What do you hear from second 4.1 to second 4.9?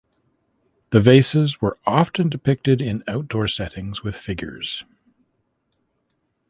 figures.